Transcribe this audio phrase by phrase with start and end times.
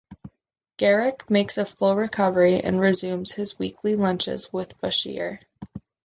[0.79, 5.41] Garak makes a full recovery and resumes his weekly lunches with Bashir.